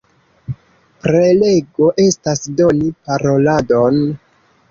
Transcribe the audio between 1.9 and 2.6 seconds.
estas